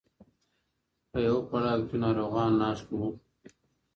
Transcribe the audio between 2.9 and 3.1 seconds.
وو.